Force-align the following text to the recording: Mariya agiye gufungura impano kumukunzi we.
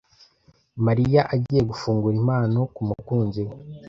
Mariya 0.85 1.21
agiye 1.33 1.61
gufungura 1.69 2.15
impano 2.21 2.59
kumukunzi 2.75 3.41
we. 3.47 3.55